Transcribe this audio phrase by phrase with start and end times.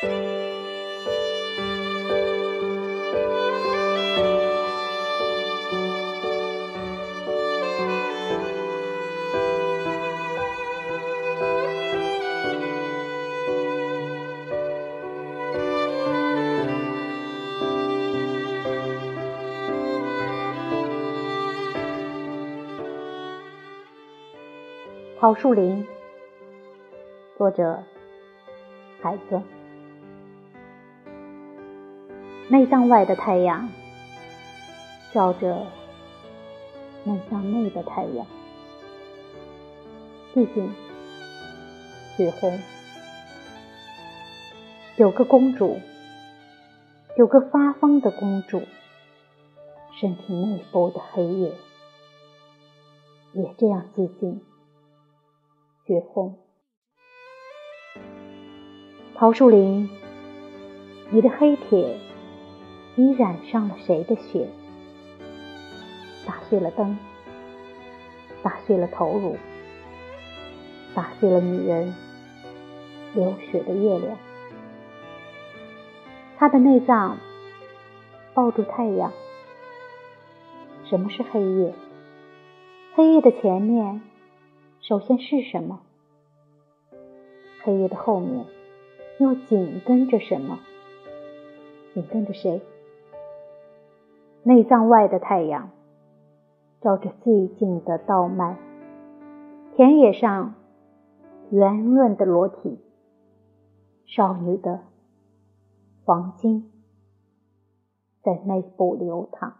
[0.00, 0.08] 桃
[25.34, 25.86] 树林，
[27.36, 27.84] 作者
[29.02, 29.59] 海子。
[32.50, 33.68] 内向外的太阳，
[35.12, 35.68] 照着
[37.04, 38.26] 内向内的太阳。
[40.34, 40.68] 寂静，
[42.16, 42.58] 雪红。
[44.96, 45.78] 有个公主，
[47.16, 48.62] 有个发疯的公主，
[50.00, 51.52] 身体内部的黑夜，
[53.32, 54.40] 也这样寂静。
[55.86, 56.36] 雪红，
[59.14, 59.88] 桃树林，
[61.10, 61.98] 你的黑铁
[62.96, 64.48] 你染上了谁的血？
[66.26, 66.98] 打碎了灯，
[68.42, 69.36] 打碎了头颅，
[70.94, 71.94] 打碎了女人
[73.14, 74.18] 流血的月亮。
[76.36, 77.18] 他的内脏
[78.34, 79.12] 抱住太阳。
[80.84, 81.74] 什么是黑夜？
[82.94, 84.02] 黑夜的前面。
[84.80, 85.80] 首先是什么？
[87.62, 88.44] 黑夜的后面
[89.20, 90.58] 又紧跟着什么？
[91.94, 92.60] 紧跟着谁？
[94.42, 95.70] 内脏外的太阳
[96.80, 98.56] 照着寂静的稻麦，
[99.74, 100.54] 田野上
[101.50, 102.80] 圆润的裸体，
[104.06, 104.80] 少女的
[106.04, 106.72] 黄金
[108.22, 109.56] 在内部流淌。